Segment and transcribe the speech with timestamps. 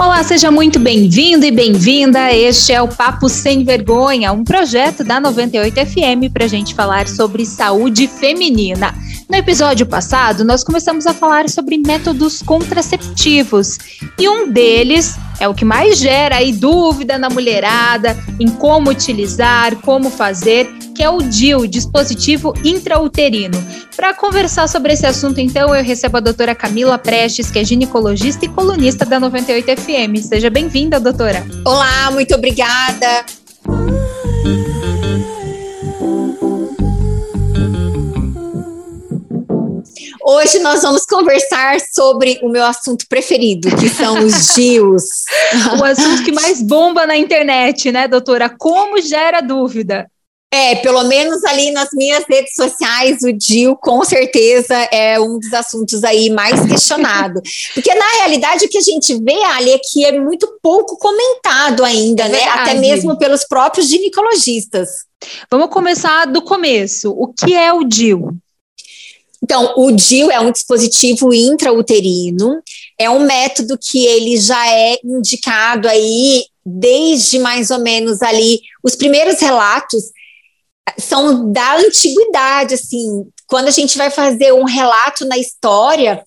[0.00, 2.32] Olá, seja muito bem-vindo e bem-vinda.
[2.32, 7.06] Este é o Papo Sem Vergonha, um projeto da 98 FM para a gente falar
[7.06, 8.94] sobre saúde feminina.
[9.28, 13.76] No episódio passado, nós começamos a falar sobre métodos contraceptivos
[14.18, 19.76] e um deles é o que mais gera aí dúvida na mulherada em como utilizar,
[19.82, 20.66] como fazer,
[21.00, 23.56] que é o DIU, dispositivo intrauterino.
[23.96, 28.44] Para conversar sobre esse assunto, então, eu recebo a doutora Camila Prestes, que é ginecologista
[28.44, 30.22] e colunista da 98 FM.
[30.22, 31.42] Seja bem-vinda, doutora.
[31.64, 33.24] Olá, muito obrigada.
[40.22, 45.04] Hoje nós vamos conversar sobre o meu assunto preferido, que são os DIUs.
[45.80, 48.50] o assunto que mais bomba na internet, né, doutora?
[48.50, 50.06] Como gera dúvida?
[50.52, 55.52] É, pelo menos ali nas minhas redes sociais, o DIU com certeza é um dos
[55.52, 57.40] assuntos aí mais questionado.
[57.72, 61.84] Porque na realidade o que a gente vê, Ali, é que é muito pouco comentado
[61.84, 62.44] ainda, é né?
[62.48, 64.88] Até mesmo pelos próprios ginecologistas.
[65.48, 67.12] Vamos começar do começo.
[67.12, 68.36] O que é o DIU?
[69.42, 72.60] Então, o DIU é um dispositivo intrauterino,
[72.98, 78.94] é um método que ele já é indicado aí desde mais ou menos ali os
[78.94, 80.10] primeiros relatos
[80.98, 86.22] são da antiguidade, assim, quando a gente vai fazer um relato na história,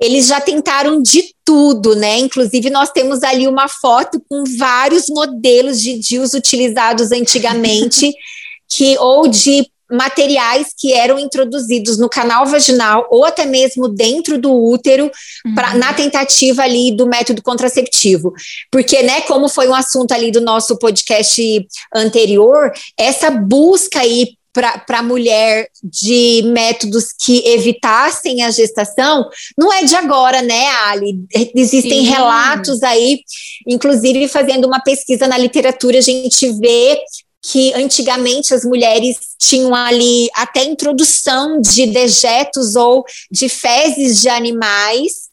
[0.00, 2.18] eles já tentaram de tudo, né?
[2.18, 8.12] Inclusive, nós temos ali uma foto com vários modelos de DIUs utilizados antigamente,
[8.68, 14.52] que ou de materiais que eram introduzidos no canal vaginal ou até mesmo dentro do
[14.52, 15.10] útero
[15.46, 15.54] uhum.
[15.54, 18.32] pra, na tentativa ali do método contraceptivo.
[18.70, 24.98] Porque, né, como foi um assunto ali do nosso podcast anterior, essa busca aí para
[25.00, 31.18] a mulher de métodos que evitassem a gestação, não é de agora, né, Ali?
[31.56, 32.08] Existem Sim.
[32.08, 33.18] relatos aí,
[33.66, 37.00] inclusive fazendo uma pesquisa na literatura, a gente vê
[37.50, 45.24] que antigamente as mulheres tinham ali até introdução de dejetos ou de fezes de animais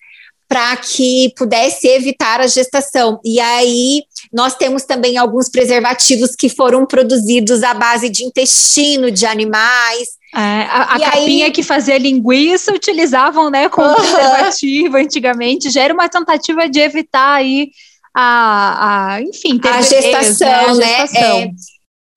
[0.51, 3.21] para que pudesse evitar a gestação.
[3.23, 9.25] E aí nós temos também alguns preservativos que foram produzidos à base de intestino de
[9.25, 10.09] animais.
[10.35, 11.51] É, a, a capinha aí...
[11.51, 15.69] que fazia linguiça utilizavam, né, como preservativo antigamente.
[15.69, 17.71] Já era uma tentativa de evitar aí
[18.13, 20.95] a, a enfim, a gestação, né?
[20.95, 21.39] A gestação.
[21.39, 21.43] né?
[21.43, 21.51] É,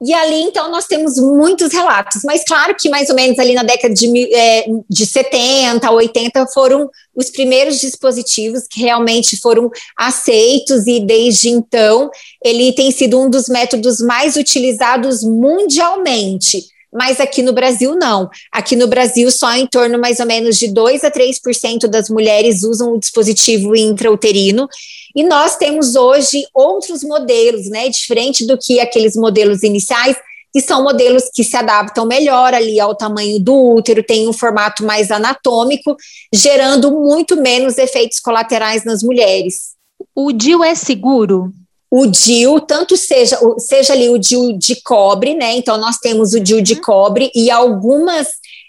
[0.03, 3.63] e ali, então, nós temos muitos relatos, mas claro que mais ou menos ali na
[3.63, 11.01] década de, é, de 70, 80 foram os primeiros dispositivos que realmente foram aceitos, e
[11.01, 12.11] desde então
[12.45, 16.74] ele tem sido um dos métodos mais utilizados mundialmente.
[16.95, 18.31] Mas aqui no Brasil, não.
[18.53, 22.63] Aqui no Brasil, só em torno mais ou menos de 2 a 3% das mulheres
[22.63, 24.69] usam o dispositivo intrauterino.
[25.17, 27.89] E nós temos hoje outros modelos, né?
[27.89, 30.17] Diferente do que aqueles modelos iniciais,
[30.53, 34.85] que são modelos que se adaptam melhor ali ao tamanho do útero, tem um formato
[34.85, 35.97] mais anatômico,
[36.33, 39.75] gerando muito menos efeitos colaterais nas mulheres.
[40.15, 41.53] O DIU é seguro?
[41.97, 45.55] O DIU, tanto seja, seja ali o DIU de cobre, né?
[45.55, 46.81] Então, nós temos o DIU de uhum.
[46.81, 48.27] cobre e algumas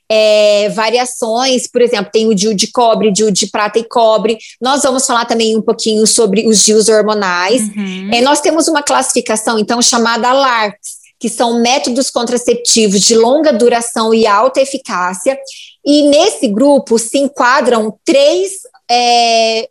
[0.07, 4.37] é, variações, por exemplo, tem o DIU de cobre, DIU de prata e cobre.
[4.61, 7.63] Nós vamos falar também um pouquinho sobre os DIUs hormonais.
[7.75, 8.11] Uhum.
[8.13, 14.13] É, nós temos uma classificação, então, chamada LARCS, que são métodos contraceptivos de longa duração
[14.13, 15.35] e alta eficácia.
[15.83, 18.51] E nesse grupo se enquadram três
[18.87, 19.67] é,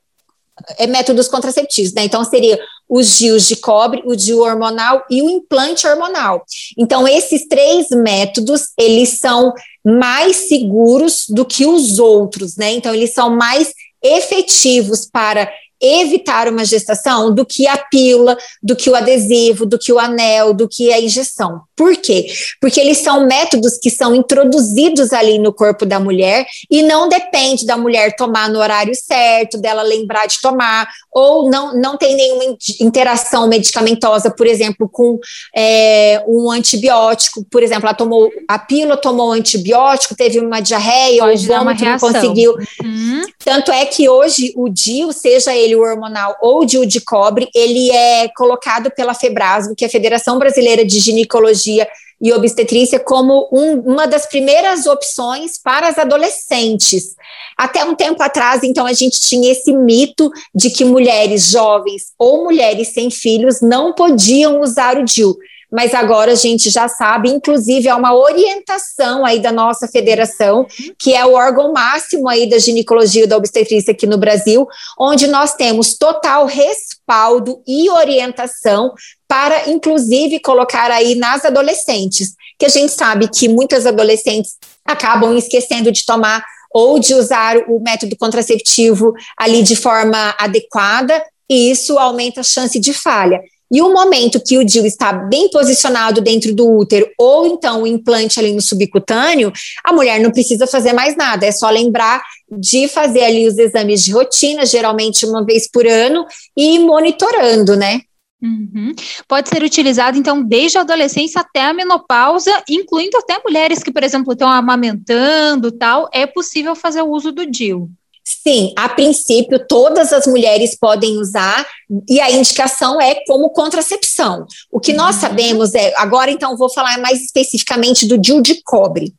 [0.78, 2.04] é, métodos contraceptivos, né?
[2.04, 2.58] Então, seria
[2.88, 6.44] os DIUs de cobre, o DIU hormonal e o implante hormonal.
[6.78, 9.52] Então, esses três métodos, eles são
[9.84, 12.72] mais seguros do que os outros, né?
[12.72, 15.50] Então, eles são mais efetivos para
[15.84, 20.54] evitar uma gestação do que a pílula, do que o adesivo, do que o anel,
[20.54, 21.62] do que a injeção.
[21.76, 22.26] Por quê?
[22.60, 27.66] Porque eles são métodos que são introduzidos ali no corpo da mulher e não depende
[27.66, 32.56] da mulher tomar no horário certo, dela lembrar de tomar, ou não, não tem nenhuma
[32.80, 35.18] interação medicamentosa, por exemplo, com
[35.54, 37.44] é, um antibiótico.
[37.50, 41.84] Por exemplo, ela tomou a pílula, tomou um antibiótico, teve uma diarreia, Pode ou vômito,
[41.84, 42.54] não conseguiu.
[42.82, 43.22] Uhum.
[43.44, 47.90] Tanto é que hoje o DIU, seja ele o hormonal ou DIU de cobre, ele
[47.90, 51.88] é colocado pela FEBRASGO, que é a Federação Brasileira de Ginecologia ginecologia
[52.20, 57.14] e obstetrícia como um, uma das primeiras opções para as adolescentes.
[57.56, 62.44] Até um tempo atrás, então, a gente tinha esse mito de que mulheres jovens ou
[62.44, 65.36] mulheres sem filhos não podiam usar o DIU.
[65.74, 70.64] Mas agora a gente já sabe, inclusive é uma orientação aí da nossa federação,
[70.96, 75.26] que é o órgão máximo aí da ginecologia e da obstetrícia aqui no Brasil, onde
[75.26, 78.92] nós temos total respaldo e orientação
[79.26, 84.52] para, inclusive, colocar aí nas adolescentes, que a gente sabe que muitas adolescentes
[84.84, 91.20] acabam esquecendo de tomar ou de usar o método contraceptivo ali de forma adequada,
[91.50, 93.40] e isso aumenta a chance de falha.
[93.74, 97.86] E o momento que o DIU está bem posicionado dentro do útero, ou então o
[97.88, 99.52] implante ali no subcutâneo,
[99.84, 102.22] a mulher não precisa fazer mais nada, é só lembrar
[102.56, 106.24] de fazer ali os exames de rotina, geralmente uma vez por ano,
[106.56, 108.02] e monitorando, né?
[108.40, 108.94] Uhum.
[109.26, 114.04] Pode ser utilizado, então, desde a adolescência até a menopausa, incluindo até mulheres que, por
[114.04, 117.90] exemplo, estão amamentando tal, é possível fazer o uso do DIU.
[118.24, 121.66] Sim, a princípio todas as mulheres podem usar
[122.08, 124.46] e a indicação é como contracepção.
[124.72, 124.98] O que uhum.
[124.98, 129.12] nós sabemos é, agora então vou falar mais especificamente do DIU de cobre.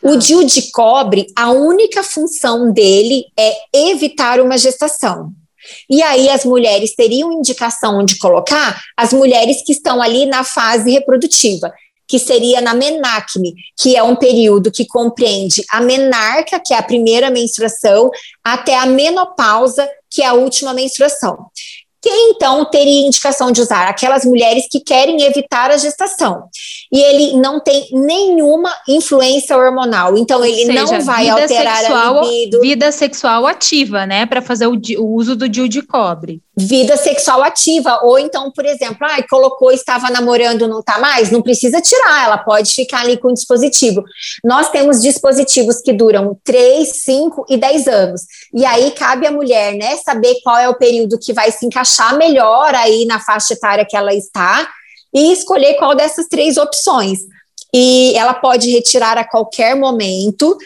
[0.00, 0.16] O.
[0.16, 3.52] DIU de cobre, a única função dele é
[3.90, 5.32] evitar uma gestação.
[5.90, 10.90] E aí as mulheres teriam indicação de colocar as mulheres que estão ali na fase
[10.90, 11.72] reprodutiva,
[12.12, 16.82] que seria na menacme, que é um período que compreende a menarca, que é a
[16.82, 18.10] primeira menstruação,
[18.44, 21.46] até a menopausa, que é a última menstruação.
[22.02, 23.88] Quem então teria indicação de usar?
[23.88, 26.44] Aquelas mulheres que querem evitar a gestação.
[26.92, 32.22] E ele não tem nenhuma influência hormonal, então ele seja, não vai alterar sexual, a
[32.24, 32.60] libido.
[32.60, 34.26] Vida sexual ativa, né?
[34.26, 36.42] Para fazer o, o, uso do DIU de cobre.
[36.56, 38.00] Vida sexual ativa.
[38.02, 42.38] Ou então, por exemplo, ah, colocou, estava namorando, não está mais, não precisa tirar, ela
[42.38, 44.02] pode ficar ali com o dispositivo.
[44.44, 48.22] Nós temos dispositivos que duram 3, 5 e 10 anos.
[48.54, 51.82] E aí cabe à mulher, né, saber qual é o período que vai se encaixar
[51.82, 54.68] encaixar melhor aí na faixa etária que ela está
[55.14, 57.20] e escolher qual dessas três opções.
[57.74, 60.56] E ela pode retirar a qualquer momento,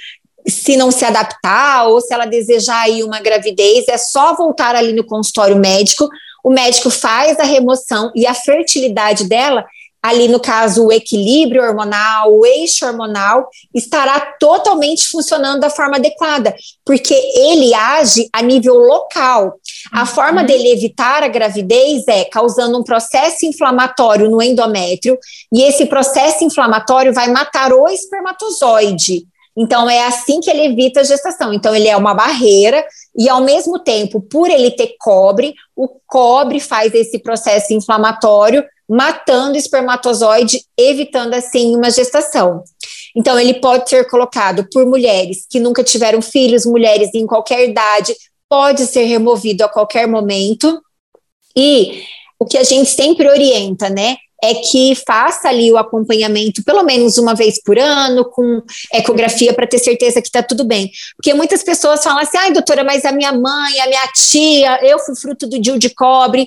[0.48, 4.92] se não se adaptar ou se ela desejar aí uma gravidez, é só voltar ali
[4.92, 6.08] no consultório médico.
[6.44, 9.64] O médico faz a remoção e a fertilidade dela
[10.06, 16.54] ali no caso o equilíbrio hormonal, o eixo hormonal, estará totalmente funcionando da forma adequada,
[16.84, 19.54] porque ele age a nível local.
[19.92, 20.06] A uhum.
[20.06, 25.18] forma dele evitar a gravidez é causando um processo inflamatório no endométrio,
[25.52, 29.26] e esse processo inflamatório vai matar o espermatozoide.
[29.56, 31.52] Então, é assim que ele evita a gestação.
[31.52, 32.84] Então, ele é uma barreira,
[33.16, 39.54] e ao mesmo tempo, por ele ter cobre, o cobre faz esse processo inflamatório matando
[39.54, 42.62] o espermatozoide, evitando assim uma gestação.
[43.16, 48.14] Então, ele pode ser colocado por mulheres que nunca tiveram filhos, mulheres em qualquer idade,
[48.48, 50.80] pode ser removido a qualquer momento.
[51.56, 52.02] E
[52.38, 54.16] o que a gente sempre orienta, né?
[54.42, 58.62] É que faça ali o acompanhamento pelo menos uma vez por ano, com
[58.92, 60.90] ecografia, para ter certeza que está tudo bem.
[61.16, 64.98] Porque muitas pessoas falam assim: ai, doutora, mas a minha mãe, a minha tia, eu
[64.98, 66.46] fui fruto do DIU de cobre.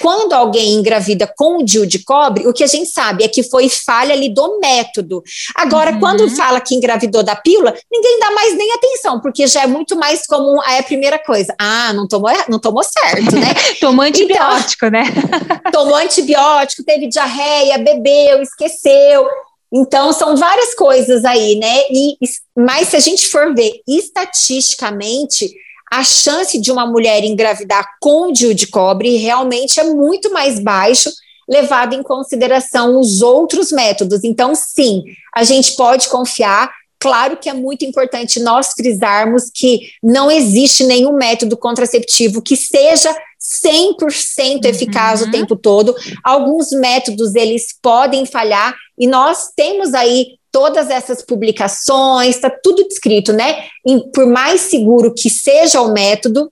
[0.00, 3.42] Quando alguém engravida com o DIU de cobre, o que a gente sabe é que
[3.42, 5.22] foi falha ali do método.
[5.54, 6.00] Agora, uhum.
[6.00, 9.96] quando fala que engravidou da pílula, ninguém dá mais nem atenção, porque já é muito
[9.96, 10.60] mais comum.
[10.64, 13.54] Aí a primeira coisa: ah, não tomou, não tomou certo, né?
[13.80, 15.04] tomou antibiótico, então, né?
[15.72, 19.26] tomou antibiótico, teve diarreia diarreia, bebeu, esqueceu.
[19.72, 21.82] Então, são várias coisas aí, né?
[21.90, 22.16] E,
[22.56, 25.50] mas se a gente for ver estatisticamente,
[25.90, 31.10] a chance de uma mulher engravidar com DIU de cobre realmente é muito mais baixo,
[31.48, 34.22] levado em consideração os outros métodos.
[34.24, 35.02] Então, sim,
[35.34, 36.70] a gente pode confiar.
[36.98, 43.14] Claro que é muito importante nós frisarmos que não existe nenhum método contraceptivo que seja
[43.64, 45.28] 100% eficaz uhum.
[45.28, 45.94] o tempo todo.
[46.22, 53.32] Alguns métodos eles podem falhar e nós temos aí todas essas publicações, está tudo descrito,
[53.32, 53.64] né?
[53.86, 56.50] E por mais seguro que seja o método,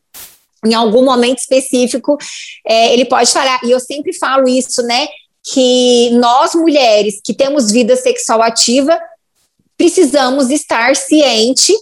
[0.64, 2.16] em algum momento específico,
[2.66, 3.60] é, ele pode falhar.
[3.64, 5.06] E eu sempre falo isso, né?
[5.52, 8.98] Que nós mulheres que temos vida sexual ativa
[9.76, 11.72] precisamos estar ciente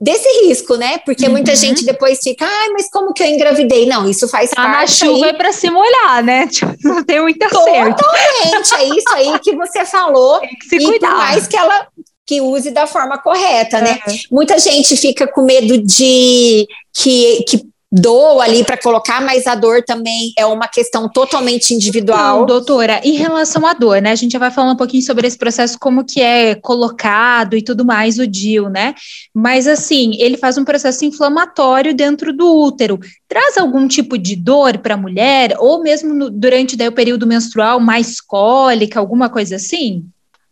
[0.00, 0.98] desse risco, né?
[0.98, 1.32] Porque uhum.
[1.32, 3.86] muita gente depois fica, ai, mas como que eu engravidei?
[3.86, 4.80] Não, isso faz tá parte.
[4.80, 5.30] Na chuva aí.
[5.30, 6.46] é para se molhar, né?
[6.56, 8.02] Tipo, não tem muito acerto.
[8.02, 10.40] Totalmente, é isso aí que você falou.
[10.46, 11.08] Tem que se e cuidar.
[11.08, 11.88] por mais que ela
[12.26, 14.00] que use da forma correta, né?
[14.32, 17.62] Muita gente fica com medo de que, que
[17.98, 22.40] dou ali para colocar, mas a dor também é uma questão totalmente individual.
[22.40, 24.10] Não, doutora, em relação à dor, né?
[24.10, 27.62] A gente já vai falar um pouquinho sobre esse processo, como que é colocado e
[27.62, 28.94] tudo mais o DIL, né?
[29.34, 32.98] Mas assim, ele faz um processo inflamatório dentro do útero.
[33.26, 37.26] Traz algum tipo de dor para a mulher, ou mesmo no, durante daí, o período
[37.26, 40.04] menstrual, mais cólica, alguma coisa assim?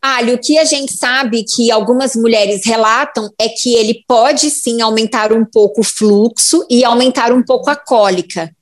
[0.06, 4.82] Ali, o que a gente sabe que algumas mulheres relatam é que ele pode sim
[4.82, 8.54] aumentar um pouco o fluxo e aumentar um pouco a cólica.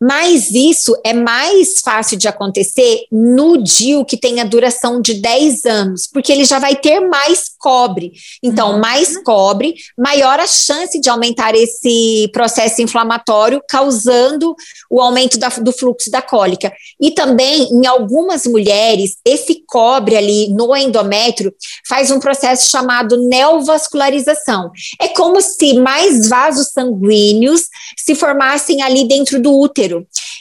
[0.00, 5.64] Mas isso é mais fácil de acontecer no DIU que tem a duração de 10
[5.64, 8.12] anos, porque ele já vai ter mais cobre.
[8.40, 8.78] Então, uhum.
[8.78, 14.54] mais cobre, maior a chance de aumentar esse processo inflamatório, causando
[14.88, 16.72] o aumento da, do fluxo da cólica.
[17.00, 21.52] E também, em algumas mulheres, esse cobre ali no endométrio
[21.88, 24.70] faz um processo chamado neovascularização.
[25.00, 27.64] É como se mais vasos sanguíneos
[27.96, 29.87] se formassem ali dentro do útero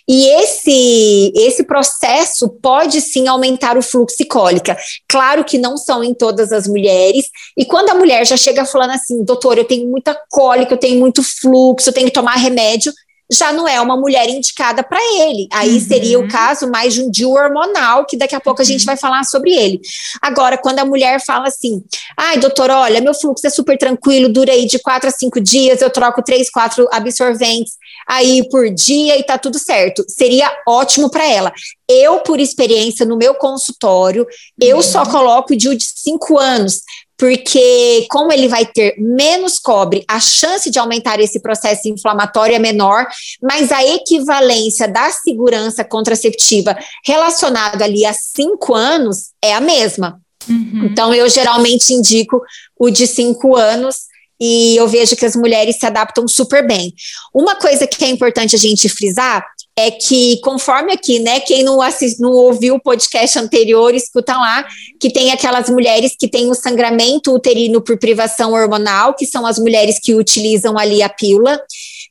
[0.10, 4.78] E esse, esse processo pode sim aumentar o fluxo e cólica.
[5.08, 7.26] Claro que não são em todas as mulheres.
[7.58, 11.00] E quando a mulher já chega falando assim, doutor, eu tenho muita cólica, eu tenho
[11.00, 12.94] muito fluxo, eu tenho que tomar remédio,
[13.32, 15.48] já não é uma mulher indicada para ele.
[15.52, 15.80] Aí uhum.
[15.80, 18.86] seria o caso mais de um DIU hormonal, que daqui a pouco a gente uhum.
[18.86, 19.80] vai falar sobre ele.
[20.22, 21.84] Agora, quando a mulher fala assim,
[22.18, 25.82] ai, doutor, olha, meu fluxo é super tranquilo, dura aí de quatro a cinco dias,
[25.82, 27.74] eu troco três, quatro absorventes
[28.08, 30.06] aí por dia e tá tudo certo.
[30.08, 31.52] Seria ótimo para ela.
[31.90, 34.26] Eu, por experiência, no meu consultório,
[34.60, 34.84] eu uhum.
[34.84, 36.82] só coloco o DIU de cinco anos,
[37.18, 42.60] porque como ele vai ter menos cobre, a chance de aumentar esse processo inflamatório é
[42.60, 43.08] menor,
[43.42, 50.22] mas a equivalência da segurança contraceptiva relacionada ali a cinco anos é a mesma.
[50.48, 50.88] Uhum.
[50.92, 52.42] Então, eu geralmente indico
[52.80, 54.06] o de cinco anos
[54.40, 56.94] e eu vejo que as mulheres se adaptam super bem.
[57.34, 59.44] Uma coisa que é importante a gente frisar
[59.78, 64.66] é que, conforme aqui, né, quem não, assist, não ouviu o podcast anterior, escuta lá,
[65.00, 69.60] que tem aquelas mulheres que têm o sangramento uterino por privação hormonal, que são as
[69.60, 71.62] mulheres que utilizam ali a pílula.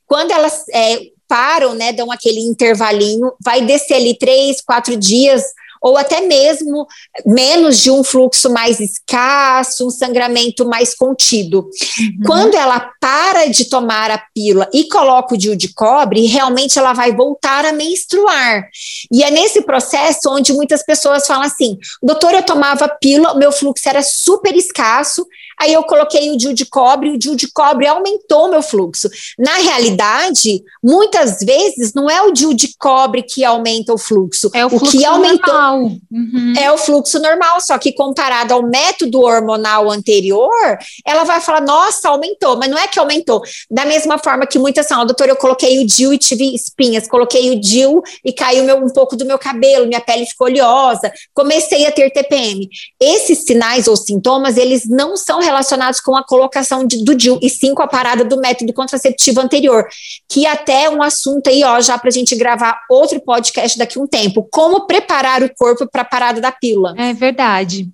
[0.05, 5.43] Quando elas é, param, né, dão aquele intervalinho, vai descer ali três, quatro dias
[5.81, 6.87] ou até mesmo
[7.25, 11.59] menos de um fluxo mais escasso, um sangramento mais contido.
[11.59, 12.23] Uhum.
[12.25, 16.93] Quando ela para de tomar a pílula e coloca o DIU de cobre, realmente ela
[16.93, 18.67] vai voltar a menstruar.
[19.11, 23.87] E é nesse processo onde muitas pessoas falam assim: doutor, eu tomava pílula, meu fluxo
[23.87, 25.25] era super escasso,
[25.59, 29.09] Aí eu coloquei o DIU de cobre, o DIU de cobre aumentou meu fluxo.
[29.39, 34.49] Na realidade, muitas vezes não é o DIU de cobre que aumenta o fluxo.
[34.53, 35.79] É o, o fluxo que aumentou normal.
[36.11, 36.53] Uhum.
[36.59, 42.09] é o fluxo normal, só que comparado ao método hormonal anterior, ela vai falar: "Nossa,
[42.09, 43.41] aumentou", mas não é que aumentou.
[43.69, 47.07] Da mesma forma que muitas são, oh, doutor, eu coloquei o DIU e tive espinhas,
[47.07, 51.11] coloquei o DIU e caiu meu, um pouco do meu cabelo, minha pele ficou oleosa,
[51.33, 52.69] comecei a ter TPM.
[52.99, 57.49] Esses sinais ou sintomas, eles não são relacionados com a colocação de, do DIU, e
[57.49, 59.87] sim com a parada do método contraceptivo anterior,
[60.29, 63.97] que até é um assunto aí, ó, já para a gente gravar outro podcast daqui
[63.97, 66.93] a um tempo, como preparar o corpo para a parada da pílula.
[66.97, 67.89] É verdade.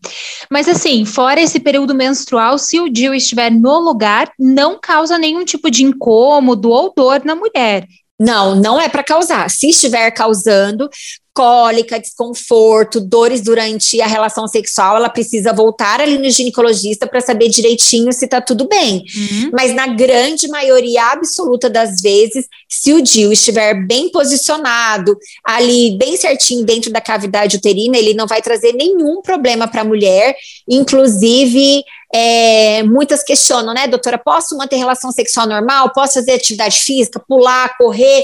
[0.50, 5.46] Mas assim, fora esse período menstrual, se o DIU estiver no lugar, não causa nenhum
[5.46, 7.88] tipo de incômodo ou dor na mulher.
[8.20, 9.50] Não, não é para causar.
[9.50, 10.90] Se estiver causando,
[11.34, 17.50] cólica, desconforto, dores durante a relação sexual, ela precisa voltar ali no ginecologista para saber
[17.50, 19.04] direitinho se está tudo bem.
[19.16, 19.50] Uhum.
[19.52, 26.16] Mas na grande maioria absoluta das vezes, se o DIU estiver bem posicionado, ali bem
[26.16, 30.36] certinho dentro da cavidade uterina, ele não vai trazer nenhum problema para a mulher,
[30.70, 34.20] inclusive é, muitas questionam, né, doutora?
[34.20, 35.92] Posso manter relação sexual normal?
[35.94, 38.24] Posso fazer atividade física, pular, correr?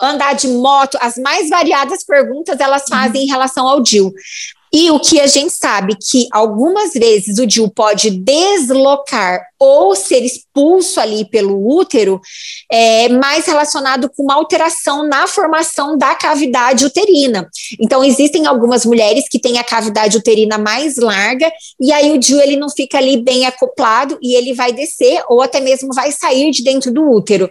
[0.00, 3.26] Andar de moto, as mais variadas perguntas elas fazem uhum.
[3.26, 4.12] em relação ao DIL.
[4.72, 10.24] E o que a gente sabe que algumas vezes o DIU pode deslocar ou ser
[10.24, 12.18] expulso ali pelo útero,
[12.70, 17.46] é mais relacionado com uma alteração na formação da cavidade uterina.
[17.78, 22.40] Então, existem algumas mulheres que têm a cavidade uterina mais larga, e aí o DIU
[22.40, 26.50] ele não fica ali bem acoplado e ele vai descer ou até mesmo vai sair
[26.50, 27.50] de dentro do útero.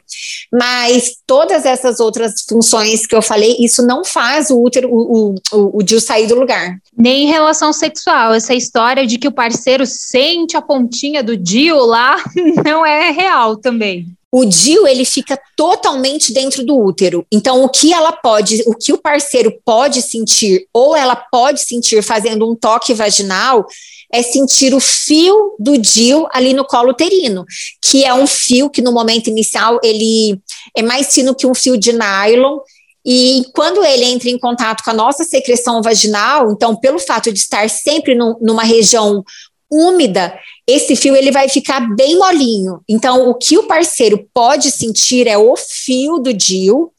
[0.52, 5.78] Mas todas essas outras funções que eu falei, isso não faz o útero, o, o,
[5.78, 8.36] o DIU sair do lugar nem em relação sexual.
[8.36, 12.24] Essa história de que o parceiro sente a pontinha do Dio lá
[12.64, 14.06] não é real também.
[14.32, 17.26] O DIU ele fica totalmente dentro do útero.
[17.32, 22.04] Então, o que ela pode, o que o parceiro pode sentir ou ela pode sentir
[22.04, 23.66] fazendo um toque vaginal
[24.14, 27.44] é sentir o fio do DIU ali no colo uterino,
[27.82, 30.40] que é um fio que no momento inicial ele
[30.78, 32.60] é mais fino que um fio de nylon.
[33.06, 37.40] E quando ele entra em contato com a nossa secreção vaginal, então, pelo fato de
[37.40, 39.24] estar sempre numa região
[39.72, 40.38] úmida,
[40.68, 42.82] esse fio ele vai ficar bem molinho.
[42.90, 46.92] Então, o que o parceiro pode sentir é o fio do DIU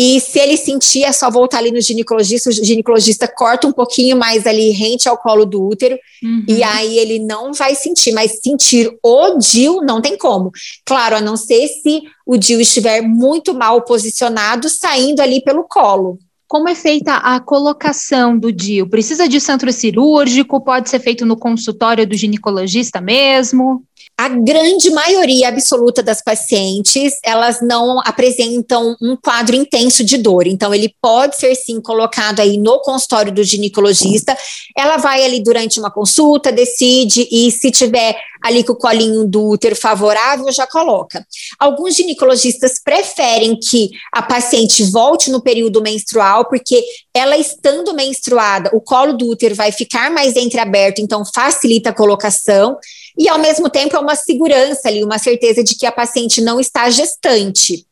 [0.00, 4.16] e se ele sentir, é só voltar ali no ginecologista, o ginecologista corta um pouquinho
[4.16, 6.44] mais ali, rente ao colo do útero, uhum.
[6.46, 10.52] e aí ele não vai sentir, mas sentir o DIU não tem como.
[10.86, 16.16] Claro, a não ser se o DIU estiver muito mal posicionado, saindo ali pelo colo.
[16.46, 18.88] Como é feita a colocação do DIU?
[18.88, 20.60] Precisa de centro cirúrgico?
[20.60, 23.82] Pode ser feito no consultório do ginecologista mesmo?
[24.18, 30.48] A grande maioria absoluta das pacientes, elas não apresentam um quadro intenso de dor.
[30.48, 34.36] Então, ele pode ser sim colocado aí no consultório do ginecologista.
[34.76, 39.50] Ela vai ali durante uma consulta, decide e se tiver ali com o colinho do
[39.50, 41.24] útero favorável, já coloca.
[41.56, 46.82] Alguns ginecologistas preferem que a paciente volte no período menstrual, porque
[47.14, 52.76] ela estando menstruada, o colo do útero vai ficar mais entreaberto, então facilita a colocação
[53.18, 56.60] e ao mesmo tempo é uma segurança ali, uma certeza de que a paciente não
[56.60, 57.84] está gestante.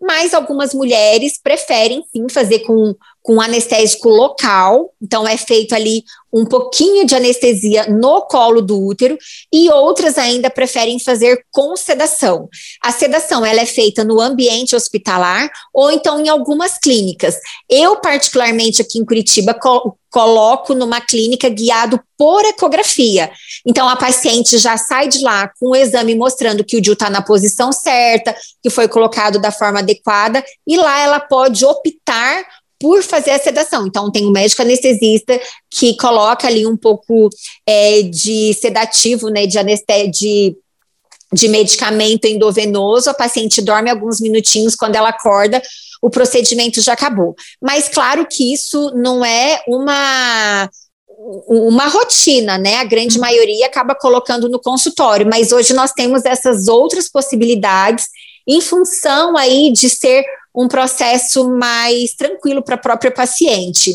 [0.00, 2.94] Mas algumas mulheres preferem sim fazer com,
[3.30, 9.16] com anestésico local, então é feito ali um pouquinho de anestesia no colo do útero,
[9.52, 12.48] e outras ainda preferem fazer com sedação.
[12.82, 17.36] A sedação ela é feita no ambiente hospitalar ou então em algumas clínicas.
[17.68, 19.56] Eu, particularmente aqui em Curitiba,
[20.10, 23.30] coloco numa clínica guiado por ecografia.
[23.64, 27.08] Então, a paciente já sai de lá com o exame mostrando que o DIU está
[27.08, 32.44] na posição certa, que foi colocado da forma adequada, e lá ela pode optar
[32.80, 33.86] por fazer a sedação.
[33.86, 35.38] Então, tem um médico anestesista
[35.70, 37.28] que coloca ali um pouco
[37.66, 40.56] é, de sedativo, né, de anestésia, de
[41.32, 45.62] de medicamento endovenoso, a paciente dorme alguns minutinhos, quando ela acorda,
[46.02, 47.36] o procedimento já acabou.
[47.62, 50.68] Mas claro que isso não é uma
[51.46, 52.76] uma rotina, né?
[52.76, 53.20] A grande uhum.
[53.20, 58.06] maioria acaba colocando no consultório, mas hoje nós temos essas outras possibilidades
[58.56, 63.94] em função aí de ser um processo mais tranquilo para a própria paciente.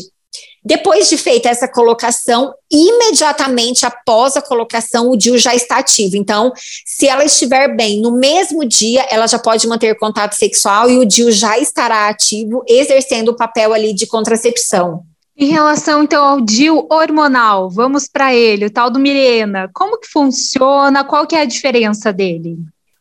[0.64, 6.16] Depois de feita essa colocação, imediatamente após a colocação, o DIU já está ativo.
[6.16, 6.52] Então,
[6.84, 11.04] se ela estiver bem no mesmo dia, ela já pode manter contato sexual e o
[11.04, 15.04] DIU já estará ativo, exercendo o papel ali de contracepção.
[15.36, 19.70] Em relação, então, ao DIU hormonal, vamos para ele, o tal do Mirena.
[19.72, 21.04] Como que funciona?
[21.04, 22.56] Qual que é a diferença dele?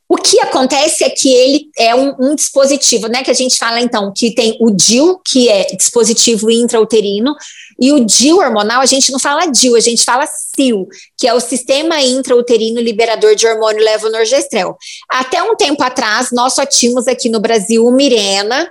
[0.08, 3.24] O que acontece é que ele é um, um, dispositivo, né?
[3.24, 7.34] Que a gente fala então que tem o DIU, que é dispositivo intrauterino,
[7.80, 10.88] e o DIU hormonal, a gente não fala DIU, a gente fala SIL,
[11.18, 14.78] que é o sistema intrauterino liberador de hormônio levonorgestrel.
[15.10, 18.70] Até um tempo atrás, nós só tínhamos aqui no Brasil o Mirena,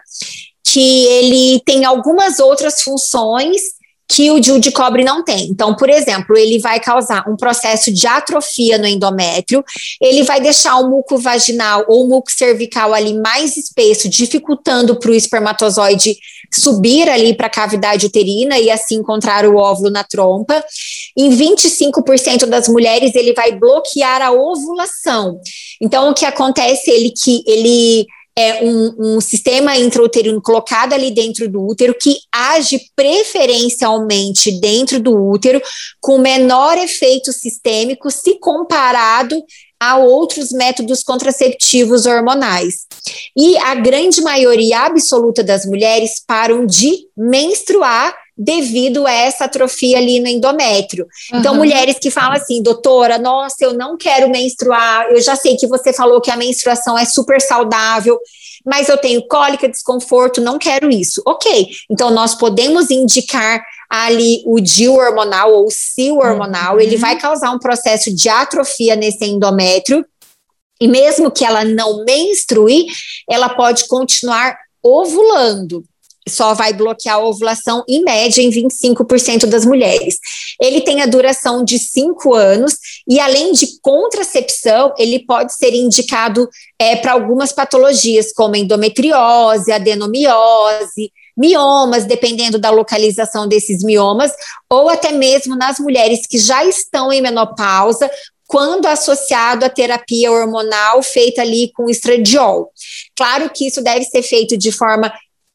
[0.62, 3.60] que ele tem algumas outras funções
[4.08, 5.46] que o DIU de cobre não tem.
[5.46, 9.64] Então, por exemplo, ele vai causar um processo de atrofia no endométrio,
[10.00, 15.10] ele vai deixar o muco vaginal ou o muco cervical ali mais espesso, dificultando para
[15.10, 16.16] o espermatozoide
[16.52, 20.62] subir ali para a cavidade uterina e assim encontrar o óvulo na trompa.
[21.16, 25.40] Em 25% das mulheres, ele vai bloquear a ovulação.
[25.80, 26.90] Então, o que acontece?
[26.90, 32.80] Ele que ele é um, um sistema intrauterino colocado ali dentro do útero que age
[32.96, 35.62] preferencialmente dentro do útero
[36.00, 39.40] com menor efeito sistêmico se comparado
[39.78, 42.86] a outros métodos contraceptivos hormonais.
[43.36, 50.18] E a grande maioria absoluta das mulheres param de menstruar devido a essa atrofia ali
[50.18, 51.06] no endométrio.
[51.32, 51.38] Uhum.
[51.38, 55.66] Então, mulheres que falam assim, doutora, nossa, eu não quero menstruar, eu já sei que
[55.66, 58.18] você falou que a menstruação é super saudável,
[58.64, 61.22] mas eu tenho cólica, desconforto, não quero isso.
[61.26, 66.80] Ok, então nós podemos indicar ali o DIU hormonal ou o CIL hormonal, uhum.
[66.80, 70.04] ele vai causar um processo de atrofia nesse endométrio,
[70.80, 72.86] e mesmo que ela não menstrue,
[73.30, 75.84] ela pode continuar ovulando
[76.28, 80.18] só vai bloquear a ovulação em média em 25% das mulheres.
[80.60, 86.48] Ele tem a duração de 5 anos e além de contracepção, ele pode ser indicado
[86.78, 94.32] é, para algumas patologias como endometriose, adenomiose, miomas, dependendo da localização desses miomas,
[94.70, 98.08] ou até mesmo nas mulheres que já estão em menopausa,
[98.46, 102.70] quando associado à terapia hormonal feita ali com estradiol.
[103.16, 105.12] Claro que isso deve ser feito de forma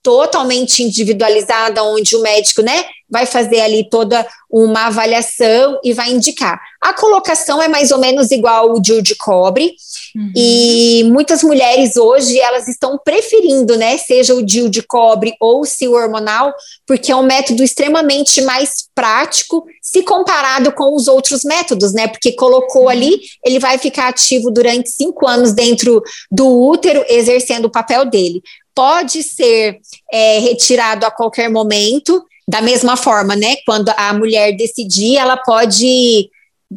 [0.09, 6.59] totalmente individualizada, onde o médico, né, vai fazer ali toda uma avaliação e vai indicar.
[6.81, 9.75] A colocação é mais ou menos igual o DIU de cobre,
[10.15, 10.31] uhum.
[10.35, 15.65] e muitas mulheres hoje, elas estão preferindo, né, seja o DIU de cobre ou o
[15.65, 16.55] CIO hormonal,
[16.87, 22.31] porque é um método extremamente mais prático se comparado com os outros métodos, né, porque
[22.31, 22.89] colocou uhum.
[22.89, 28.41] ali, ele vai ficar ativo durante cinco anos dentro do útero, exercendo o papel dele
[28.79, 33.57] pode ser é, retirado a qualquer momento, da mesma forma, né?
[33.65, 36.29] Quando a mulher decidir, ela pode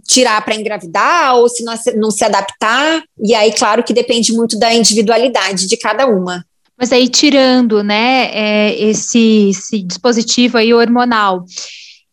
[0.09, 3.05] tirar para engravidar ou se não, não se adaptar.
[3.25, 6.45] E aí, claro que depende muito da individualidade de cada uma.
[6.77, 11.45] Mas aí, tirando, né, é, esse, esse dispositivo aí hormonal,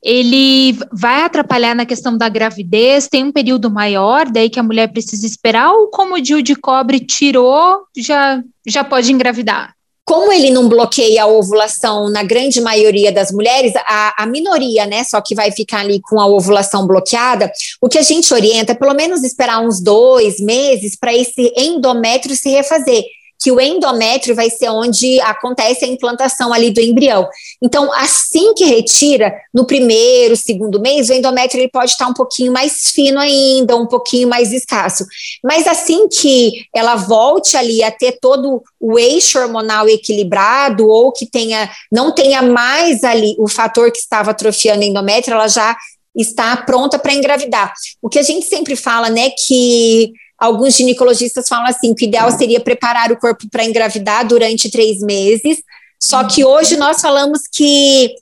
[0.03, 3.07] ele vai atrapalhar na questão da gravidez?
[3.07, 5.71] Tem um período maior, daí que a mulher precisa esperar?
[5.71, 9.73] Ou como o DIU de cobre tirou, já, já pode engravidar?
[10.09, 15.03] Como ele não bloqueia a ovulação na grande maioria das mulheres, a, a, minoria, né,
[15.03, 18.75] só que vai ficar ali com a ovulação bloqueada, o que a gente orienta é
[18.75, 23.03] pelo menos esperar uns dois meses para esse endométrio se refazer
[23.39, 27.27] que o endométrio vai ser onde acontece a implantação ali do embrião.
[27.63, 32.51] Então, assim que retira, no primeiro, segundo mês, o endométrio ele pode estar um pouquinho
[32.51, 35.05] mais fino ainda, um pouquinho mais escasso.
[35.43, 41.25] Mas assim que ela volte ali a ter todo o eixo hormonal equilibrado ou que
[41.25, 45.77] tenha não tenha mais ali o fator que estava atrofiando o endométrio, ela já
[46.15, 47.73] está pronta para engravidar.
[48.01, 52.31] O que a gente sempre fala, né, que Alguns ginecologistas falam assim que o ideal
[52.31, 55.61] seria preparar o corpo para engravidar durante três meses.
[55.99, 58.15] Só que hoje nós falamos que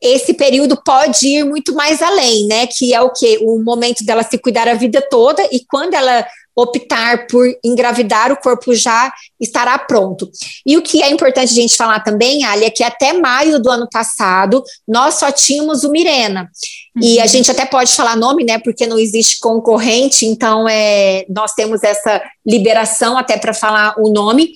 [0.00, 2.66] esse período pode ir muito mais além, né?
[2.66, 3.38] Que é o que?
[3.42, 8.36] O momento dela se cuidar a vida toda e quando ela optar por engravidar, o
[8.36, 10.30] corpo já estará pronto.
[10.66, 13.70] E o que é importante a gente falar também, Ali, é que até maio do
[13.70, 16.50] ano passado, nós só tínhamos o Mirena.
[16.96, 17.02] Uhum.
[17.02, 17.28] E a uhum.
[17.28, 18.58] gente até pode falar nome, né?
[18.58, 24.52] Porque não existe concorrente, então é, nós temos essa liberação até para falar o nome.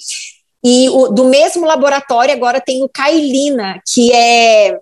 [0.63, 4.79] E o, do mesmo laboratório agora tem o Kailina, que é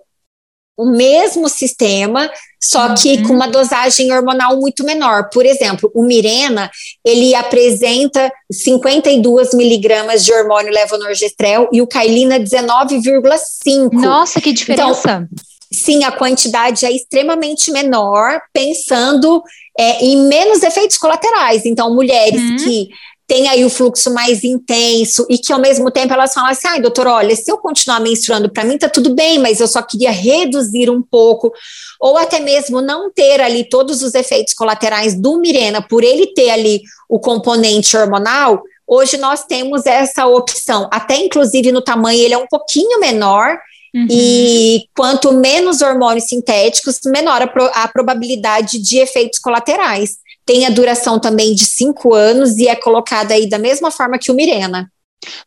[0.77, 3.23] o mesmo sistema, só que uhum.
[3.23, 5.29] com uma dosagem hormonal muito menor.
[5.29, 6.71] Por exemplo, o Mirena,
[7.05, 13.91] ele apresenta 52 miligramas de hormônio levonorgestrel e o Kailina 19,5.
[13.93, 15.27] Nossa, que diferença!
[15.27, 15.27] Então,
[15.71, 19.43] sim, a quantidade é extremamente menor, pensando
[19.77, 21.65] é, em menos efeitos colaterais.
[21.65, 22.55] Então, mulheres uhum.
[22.57, 22.89] que
[23.27, 26.81] tem aí o fluxo mais intenso e que ao mesmo tempo elas falam assim: ai,
[26.81, 30.11] doutor, olha, se eu continuar menstruando, para mim tá tudo bem, mas eu só queria
[30.11, 31.51] reduzir um pouco,
[31.99, 36.49] ou até mesmo não ter ali todos os efeitos colaterais do Mirena, por ele ter
[36.49, 38.61] ali o componente hormonal.
[38.85, 43.57] Hoje nós temos essa opção, até inclusive no tamanho ele é um pouquinho menor,
[43.95, 44.07] Uhum.
[44.09, 50.69] E quanto menos hormônios sintéticos, menor a, pro, a probabilidade de efeitos colaterais tem a
[50.69, 54.91] duração também de cinco anos e é colocada aí da mesma forma que o Mirena.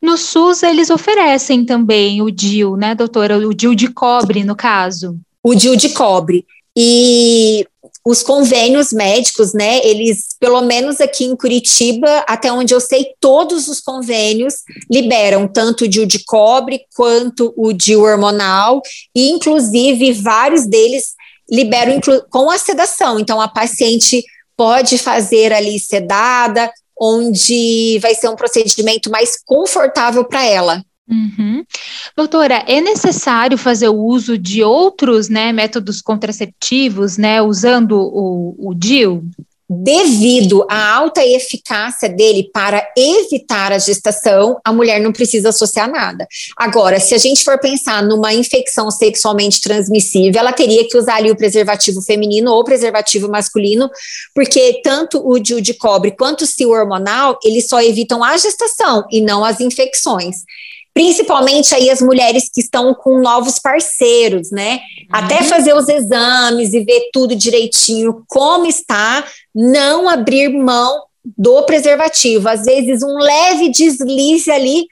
[0.00, 3.36] No SUS, eles oferecem também o DIL, né, doutora?
[3.38, 5.18] O DIL de cobre, no caso.
[5.42, 6.46] O DIL de cobre.
[6.74, 7.66] E
[8.04, 13.66] os convênios médicos, né, eles, pelo menos aqui em Curitiba, até onde eu sei, todos
[13.66, 14.54] os convênios
[14.90, 18.80] liberam tanto o DIL de cobre quanto o DIL hormonal,
[19.14, 21.14] e inclusive vários deles
[21.50, 23.18] liberam com a sedação.
[23.18, 24.22] Então, a paciente
[24.56, 30.82] pode fazer ali sedada, onde vai ser um procedimento mais confortável para ela.
[31.08, 31.64] Uhum.
[32.16, 38.74] Doutora, é necessário fazer o uso de outros né, métodos contraceptivos, né, usando o, o
[38.74, 39.22] DIL?
[39.68, 46.26] Devido à alta eficácia dele para evitar a gestação, a mulher não precisa associar nada.
[46.56, 51.30] Agora, se a gente for pensar numa infecção sexualmente transmissível, ela teria que usar ali
[51.30, 53.90] o preservativo feminino ou preservativo masculino,
[54.34, 59.04] porque tanto o DIU de cobre quanto o CIO hormonal, eles só evitam a gestação
[59.10, 60.36] e não as infecções
[60.96, 64.76] principalmente aí as mulheres que estão com novos parceiros, né?
[64.76, 65.06] Uhum.
[65.12, 69.22] Até fazer os exames e ver tudo direitinho como está,
[69.56, 71.04] não abrir mão
[71.36, 72.48] do preservativo.
[72.48, 74.86] Às vezes um leve deslize ali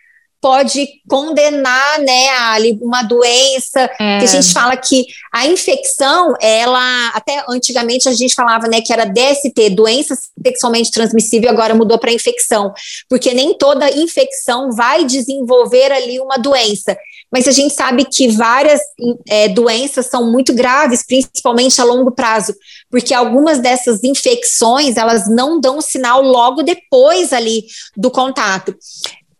[0.44, 4.18] pode condenar, né, a uma doença, é.
[4.18, 8.92] que a gente fala que a infecção, ela, até antigamente a gente falava, né, que
[8.92, 12.74] era DST, doença sexualmente transmissível, agora mudou para infecção,
[13.08, 16.94] porque nem toda infecção vai desenvolver ali uma doença,
[17.34, 18.80] mas a gente sabe que várias
[19.28, 22.54] é, doenças são muito graves, principalmente a longo prazo,
[22.88, 27.64] porque algumas dessas infecções elas não dão sinal logo depois ali
[27.96, 28.72] do contato.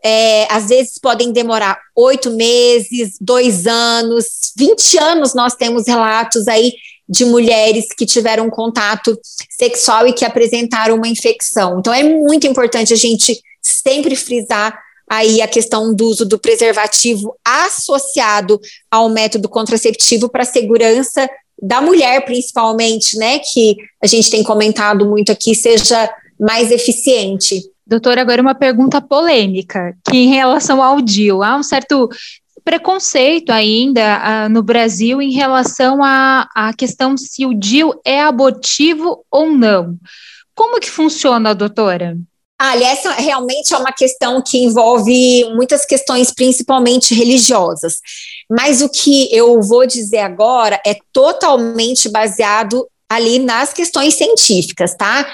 [0.05, 4.27] É, às vezes podem demorar oito meses, dois anos,
[4.59, 6.73] 20 anos nós temos relatos aí
[7.09, 9.17] de mulheres que tiveram contato
[9.57, 11.79] sexual e que apresentaram uma infecção.
[11.79, 17.37] Então é muito importante a gente sempre frisar aí a questão do uso do preservativo
[17.45, 21.29] associado ao método contraceptivo para segurança
[21.61, 27.63] da mulher, principalmente, né, que a gente tem comentado muito aqui, seja mais eficiente.
[27.87, 32.09] Doutora, agora uma pergunta polêmica, que em relação ao DIL, há um certo
[32.65, 39.25] preconceito ainda uh, no Brasil em relação à, à questão se o DIL é abortivo
[39.31, 39.99] ou não.
[40.55, 42.17] Como que funciona, doutora?
[42.59, 47.99] Ah, essa realmente é uma questão que envolve muitas questões, principalmente religiosas.
[48.49, 55.27] Mas o que eu vou dizer agora é totalmente baseado ali nas questões científicas, tá?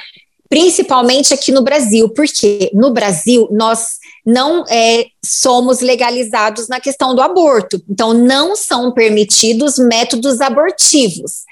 [0.49, 3.87] Principalmente aqui no Brasil, porque no Brasil nós
[4.25, 11.45] não é, somos legalizados na questão do aborto, então não são permitidos métodos abortivos.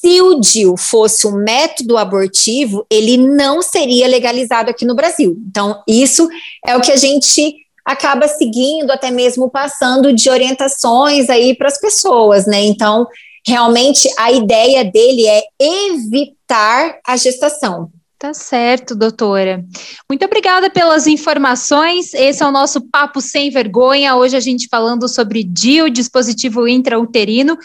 [0.00, 5.36] Se o DIL fosse um método abortivo, ele não seria legalizado aqui no Brasil.
[5.46, 6.26] Então, isso
[6.66, 11.78] é o que a gente acaba seguindo, até mesmo passando de orientações aí para as
[11.78, 12.62] pessoas, né?
[12.62, 13.06] Então,
[13.46, 17.90] realmente a ideia dele é evitar a gestação.
[18.18, 19.64] Tá certo, doutora.
[20.06, 22.12] Muito obrigada pelas informações.
[22.12, 24.14] Esse é o nosso Papo Sem Vergonha.
[24.14, 27.56] Hoje a gente falando sobre DIU, dispositivo intrauterino,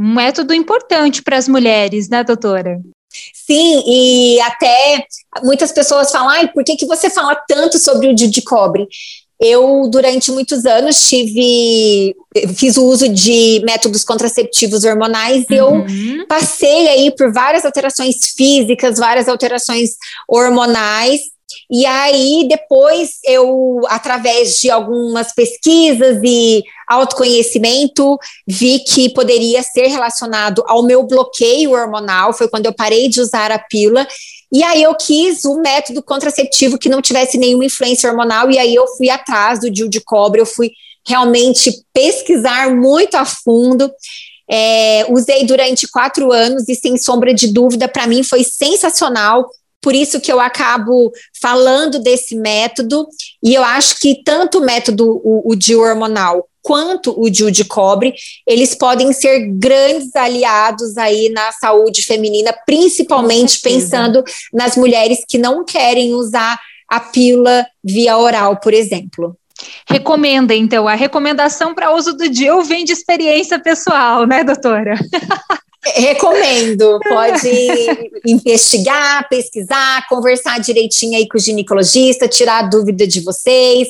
[0.00, 2.80] um método importante para as mulheres, né, doutora?
[3.34, 5.04] Sim, e até
[5.42, 8.88] muitas pessoas falam, ai, por que, que você fala tanto sobre o de cobre?
[9.38, 12.14] Eu, durante muitos anos, tive,
[12.54, 16.16] fiz o uso de métodos contraceptivos hormonais e uhum.
[16.18, 19.96] eu passei aí por várias alterações físicas, várias alterações
[20.28, 21.20] hormonais.
[21.70, 30.64] E aí, depois, eu, através de algumas pesquisas e autoconhecimento, vi que poderia ser relacionado
[30.66, 32.32] ao meu bloqueio hormonal.
[32.32, 34.06] Foi quando eu parei de usar a pílula
[34.52, 38.74] e aí eu quis um método contraceptivo que não tivesse nenhuma influência hormonal, e aí
[38.74, 40.72] eu fui atrás do DIU de cobre, eu fui
[41.06, 43.90] realmente pesquisar muito a fundo.
[44.50, 49.48] É, usei durante quatro anos e, sem sombra de dúvida, para mim foi sensacional.
[49.80, 53.06] Por isso que eu acabo falando desse método,
[53.42, 57.64] e eu acho que tanto o método, o, o DIU hormonal, quanto o DIU de
[57.64, 58.14] cobre,
[58.46, 65.64] eles podem ser grandes aliados aí na saúde feminina, principalmente pensando nas mulheres que não
[65.64, 69.36] querem usar a pílula via oral, por exemplo.
[69.88, 74.94] Recomenda, então, a recomendação para uso do DIU vem de experiência pessoal, né, doutora?
[75.82, 77.48] Recomendo, pode
[78.26, 83.88] investigar, pesquisar, conversar direitinho aí com o ginecologista, tirar a dúvida de vocês,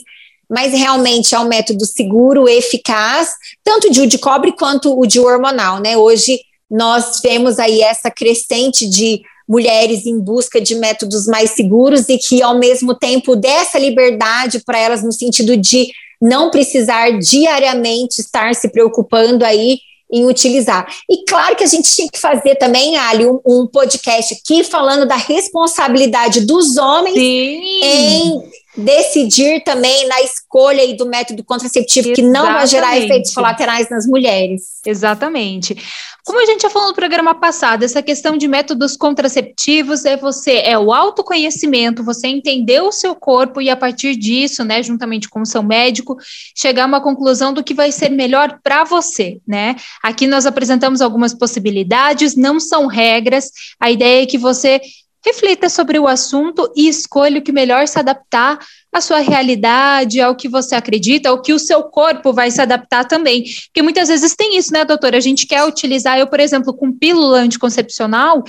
[0.48, 5.80] mas realmente é um método seguro, eficaz, tanto o de cobre quanto o DIU hormonal,
[5.80, 5.96] né?
[5.96, 12.16] Hoje nós vemos aí essa crescente de mulheres em busca de métodos mais seguros e
[12.18, 15.88] que, ao mesmo tempo, dessa liberdade para elas no sentido de
[16.22, 19.78] não precisar diariamente estar se preocupando aí
[20.12, 20.86] em utilizar.
[21.08, 25.06] E claro que a gente tinha que fazer também, Ali, um, um podcast aqui falando
[25.06, 27.60] da responsabilidade dos homens Sim.
[27.82, 28.42] em
[28.76, 32.22] decidir também na escolha do método contraceptivo Exatamente.
[32.22, 34.80] que não vai gerar efeitos colaterais nas mulheres.
[34.86, 35.76] Exatamente.
[36.24, 40.58] Como a gente já falou no programa passado, essa questão de métodos contraceptivos é você
[40.58, 45.40] é o autoconhecimento, você entender o seu corpo e a partir disso, né, juntamente com
[45.40, 46.16] o seu médico,
[46.54, 49.76] chegar a uma conclusão do que vai ser melhor para você, né?
[50.02, 53.50] Aqui nós apresentamos algumas possibilidades, não são regras.
[53.80, 54.80] A ideia é que você
[55.24, 58.58] reflita sobre o assunto e escolha o que melhor se adaptar
[58.92, 63.04] à sua realidade, ao que você acredita, ao que o seu corpo vai se adaptar
[63.04, 63.44] também.
[63.66, 65.16] Porque muitas vezes tem isso, né, doutora?
[65.16, 68.42] A gente quer utilizar, eu, por exemplo, com pílula anticoncepcional,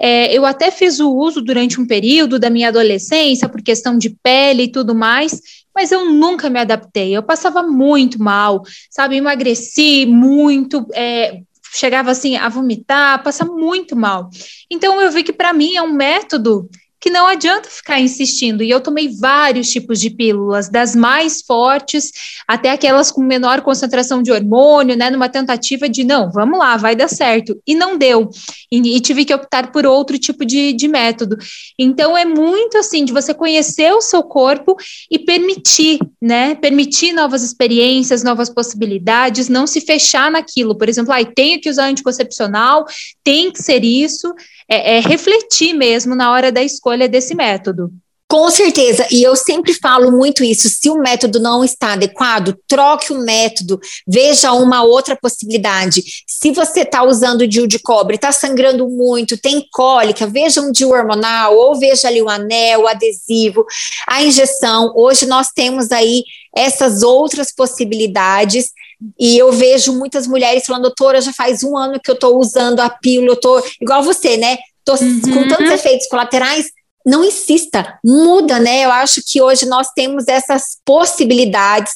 [0.00, 4.10] é, eu até fiz o uso durante um período da minha adolescência, por questão de
[4.22, 5.40] pele e tudo mais,
[5.74, 7.16] mas eu nunca me adaptei.
[7.16, 9.16] Eu passava muito mal, sabe?
[9.16, 11.40] Emagreci muito, é,
[11.74, 14.30] chegava assim a vomitar, passa muito mal.
[14.70, 16.68] Então eu vi que para mim é um método
[17.04, 18.62] que não adianta ficar insistindo.
[18.62, 22.10] E eu tomei vários tipos de pílulas, das mais fortes
[22.48, 25.10] até aquelas com menor concentração de hormônio, né?
[25.10, 27.60] Numa tentativa de não, vamos lá, vai dar certo.
[27.66, 28.30] E não deu.
[28.72, 31.36] E, e tive que optar por outro tipo de, de método.
[31.78, 34.74] Então é muito assim de você conhecer o seu corpo
[35.10, 36.54] e permitir, né?
[36.54, 40.74] Permitir novas experiências, novas possibilidades, não se fechar naquilo.
[40.74, 42.86] Por exemplo, ah, tenho que usar anticoncepcional,
[43.22, 44.32] tem que ser isso.
[44.68, 47.90] É, é refletir mesmo na hora da escolha desse método.
[48.26, 53.12] Com certeza, e eu sempre falo muito isso: se o método não está adequado, troque
[53.12, 56.02] o método, veja uma outra possibilidade.
[56.26, 60.90] Se você está usando DIU de cobre, está sangrando muito, tem cólica, veja um DIU
[60.90, 63.64] hormonal, ou veja ali o anel, o adesivo,
[64.08, 64.92] a injeção.
[64.96, 66.24] Hoje nós temos aí
[66.56, 68.70] essas outras possibilidades.
[69.18, 72.80] E eu vejo muitas mulheres falando, doutora, já faz um ano que eu estou usando
[72.80, 74.58] a pílula, eu tô igual você, né?
[74.84, 75.20] Tô uhum.
[75.20, 76.66] com tantos efeitos colaterais,
[77.06, 78.84] não insista, muda, né?
[78.84, 81.92] Eu acho que hoje nós temos essas possibilidades,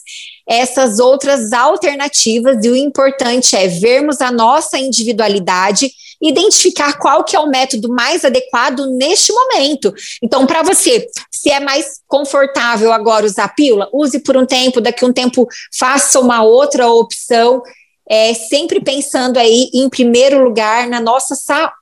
[0.46, 7.40] essas outras alternativas, e o importante é vermos a nossa individualidade, identificar qual que é
[7.40, 9.92] o método mais adequado neste momento.
[10.22, 15.04] Então, para você, se é mais confortável agora usar pílula, use por um tempo, daqui
[15.04, 17.62] a um tempo faça uma outra opção
[18.08, 21.34] é, sempre pensando aí em primeiro lugar na nossa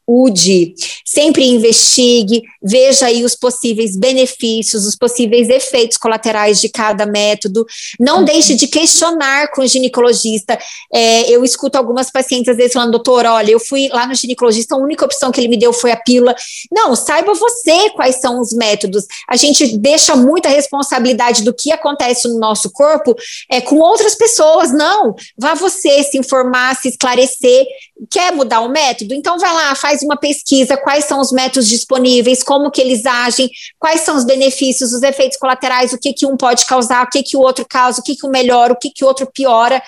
[0.07, 0.75] saúde.
[1.05, 7.65] Sempre investigue, veja aí os possíveis benefícios, os possíveis efeitos colaterais de cada método.
[8.01, 8.25] Não uhum.
[8.25, 10.59] deixe de questionar com o ginecologista.
[10.93, 14.75] É, eu escuto algumas pacientes às vezes falando, doutor, olha, eu fui lá no ginecologista,
[14.75, 16.35] a única opção que ele me deu foi a pílula.
[16.73, 19.05] Não, saiba você quais são os métodos.
[19.29, 23.15] A gente deixa muita responsabilidade do que acontece no nosso corpo
[23.51, 24.73] é, com outras pessoas.
[24.73, 27.67] Não, vá você se se informar, se esclarecer.
[28.11, 29.15] Quer mudar o método?
[29.15, 33.51] Então vai lá, faz uma pesquisa, quais são os métodos disponíveis, como que eles agem,
[33.79, 37.23] quais são os benefícios, os efeitos colaterais, o que que um pode causar, o que
[37.23, 39.83] que o outro causa, o que que um melhora, o que que o outro piora.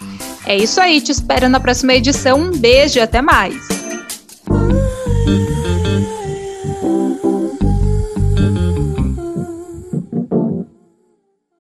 [0.46, 2.40] É isso aí, te espero na próxima edição.
[2.40, 3.87] Um beijo e até mais!